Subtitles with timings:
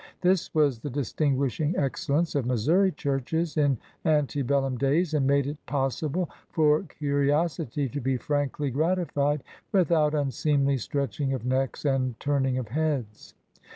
[0.21, 5.45] This was the distin guishing excellence of Missouri churches in ante bellum days, and made
[5.45, 12.47] it possible for curiosity to be frankly gratified without unseemly stretching of necks and turn
[12.47, 13.35] ing of heads.